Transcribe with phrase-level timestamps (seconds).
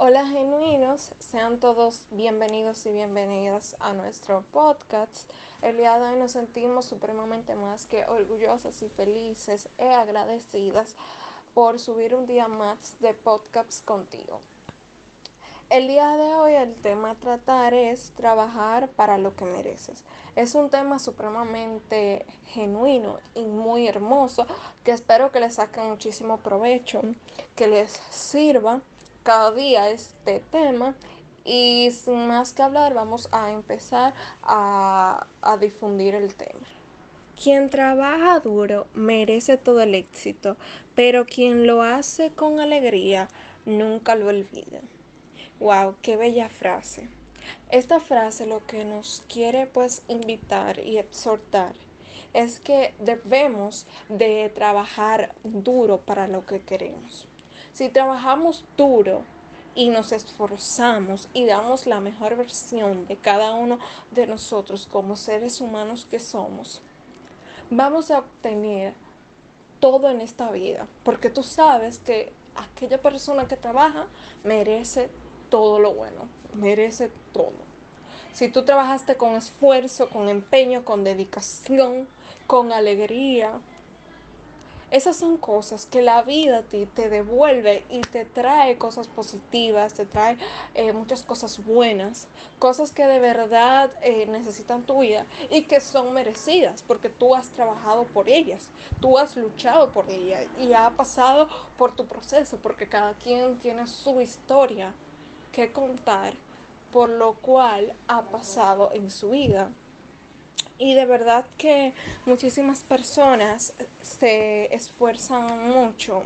[0.00, 5.28] Hola genuinos, sean todos bienvenidos y bienvenidas a nuestro podcast.
[5.60, 10.94] El día de hoy nos sentimos supremamente más que orgullosas y felices e agradecidas
[11.52, 14.40] por subir un día más de podcast contigo.
[15.68, 20.04] El día de hoy el tema a tratar es trabajar para lo que mereces.
[20.36, 24.46] Es un tema supremamente genuino y muy hermoso
[24.84, 27.02] que espero que les saquen muchísimo provecho,
[27.56, 28.80] que les sirva
[29.28, 30.96] cada día este tema
[31.44, 36.64] y sin más que hablar vamos a empezar a, a difundir el tema.
[37.36, 40.56] Quien trabaja duro merece todo el éxito,
[40.94, 43.28] pero quien lo hace con alegría
[43.66, 44.80] nunca lo olvida.
[45.60, 47.10] Wow, qué bella frase.
[47.68, 51.76] Esta frase lo que nos quiere pues invitar y exhortar
[52.32, 57.28] es que debemos de trabajar duro para lo que queremos.
[57.72, 59.24] Si trabajamos duro
[59.74, 63.78] y nos esforzamos y damos la mejor versión de cada uno
[64.10, 66.80] de nosotros como seres humanos que somos,
[67.70, 68.94] vamos a obtener
[69.80, 70.88] todo en esta vida.
[71.04, 74.08] Porque tú sabes que aquella persona que trabaja
[74.44, 75.10] merece
[75.50, 77.68] todo lo bueno, merece todo.
[78.32, 82.08] Si tú trabajaste con esfuerzo, con empeño, con dedicación,
[82.46, 83.60] con alegría,
[84.90, 90.06] esas son cosas que la vida te, te devuelve y te trae cosas positivas, te
[90.06, 90.38] trae
[90.74, 96.12] eh, muchas cosas buenas, cosas que de verdad eh, necesitan tu vida y que son
[96.14, 101.48] merecidas porque tú has trabajado por ellas, tú has luchado por ellas y ha pasado
[101.76, 104.94] por tu proceso porque cada quien tiene su historia
[105.52, 106.34] que contar
[106.90, 109.72] por lo cual ha pasado en su vida.
[110.78, 111.92] Y de verdad que
[112.24, 116.22] muchísimas personas se esfuerzan mucho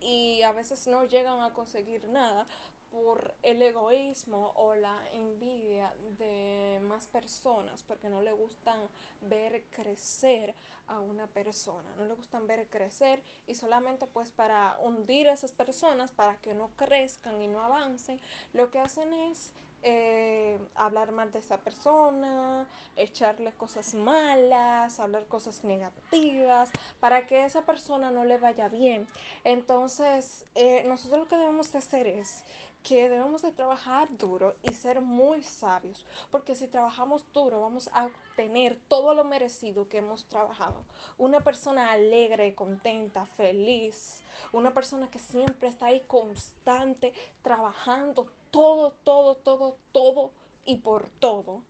[0.00, 2.46] y a veces no llegan a conseguir nada
[2.94, 8.88] por el egoísmo o la envidia de más personas, porque no le gustan
[9.20, 10.54] ver crecer
[10.86, 15.50] a una persona, no le gustan ver crecer y solamente pues para hundir a esas
[15.50, 18.20] personas, para que no crezcan y no avancen,
[18.52, 19.52] lo que hacen es
[19.86, 27.66] eh, hablar mal de esa persona, echarle cosas malas, hablar cosas negativas, para que esa
[27.66, 29.06] persona no le vaya bien.
[29.44, 32.44] Entonces, eh, nosotros lo que debemos de hacer es
[32.84, 38.06] que debemos de trabajar duro y ser muy sabios, porque si trabajamos duro vamos a
[38.06, 40.84] obtener todo lo merecido que hemos trabajado.
[41.16, 44.22] Una persona alegre, contenta, feliz,
[44.52, 50.32] una persona que siempre está ahí constante, trabajando todo, todo, todo, todo
[50.66, 51.62] y por todo,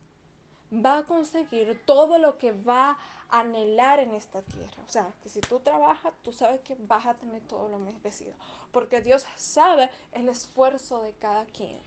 [0.75, 2.99] va a conseguir todo lo que va
[3.29, 4.83] a anhelar en esta tierra.
[4.85, 8.37] O sea, que si tú trabajas, tú sabes que vas a tener todo lo merecido.
[8.71, 11.81] Porque Dios sabe el esfuerzo de cada quien.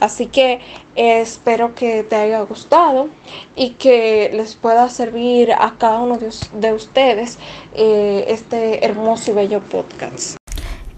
[0.00, 0.60] Así que
[0.94, 3.08] espero que te haya gustado
[3.56, 7.38] y que les pueda servir a cada uno de, ustedes
[7.74, 10.36] eh, este hermoso y bello podcast.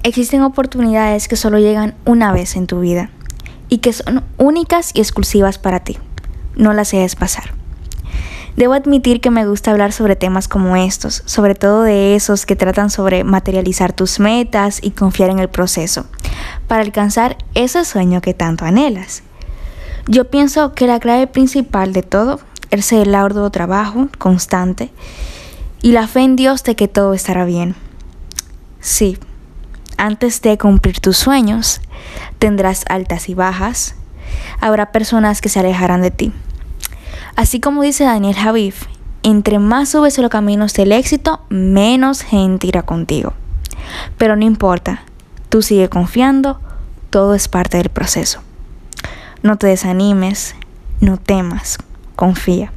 [0.03, 3.11] Existen oportunidades que solo llegan una vez en tu vida
[3.71, 5.99] y que son únicas y exclusivas para ti.
[6.55, 7.55] No las dejes pasar.
[8.57, 12.57] Debo admitir que me gusta hablar sobre temas como estos, sobre todo de esos que
[12.57, 16.07] tratan sobre materializar tus metas y confiar en el proceso,
[16.67, 19.23] para alcanzar ese sueño que tanto anhelas.
[20.09, 22.41] Yo pienso que la clave principal de todo
[22.71, 24.91] es el arduo trabajo constante
[25.83, 27.77] y la fe en Dios de que todo estará bien.
[28.81, 29.19] Sí,
[29.97, 31.81] antes de cumplir tus sueños,
[32.39, 33.95] tendrás altas y bajas,
[34.61, 36.33] habrá personas que se alejarán de ti.
[37.37, 38.87] Así como dice Daniel Javif,
[39.23, 43.33] entre más subes los caminos del éxito, menos gente irá contigo.
[44.19, 45.05] Pero no importa,
[45.49, 46.61] tú sigue confiando,
[47.11, 48.41] todo es parte del proceso.
[49.43, 50.55] No te desanimes,
[51.01, 51.79] no temas,
[52.17, 52.73] confía.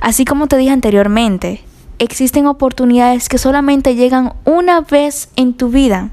[0.00, 1.64] Así como te dije anteriormente,
[1.98, 6.10] existen oportunidades que solamente llegan una vez en tu vida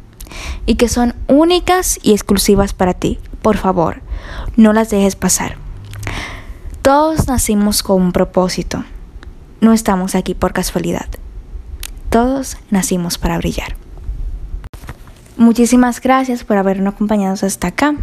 [0.66, 3.20] y que son únicas y exclusivas para ti.
[3.42, 4.02] Por favor,
[4.56, 5.58] no las dejes pasar.
[6.82, 8.84] Todos nacimos con un propósito.
[9.60, 11.08] No estamos aquí por casualidad.
[12.10, 13.76] Todos nacimos para brillar.
[15.38, 17.96] Muchísimas gracias por habernos acompañado hasta acá.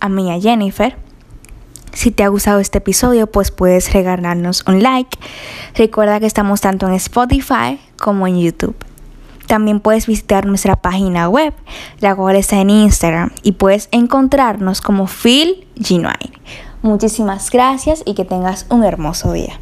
[0.00, 0.96] A mí, a Jennifer.
[1.92, 5.18] Si te ha gustado este episodio, pues puedes regalarnos un like.
[5.74, 8.76] Recuerda que estamos tanto en Spotify como en YouTube.
[9.48, 11.54] También puedes visitar nuestra página web,
[12.00, 16.32] la cual está en Instagram, y puedes encontrarnos como Phil Genuine.
[16.82, 19.58] Muchísimas gracias y que tengas un hermoso día.